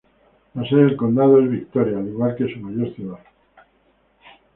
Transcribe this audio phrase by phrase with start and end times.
[0.55, 3.19] La sede del condado es Victoria, al igual que su mayor ciudad.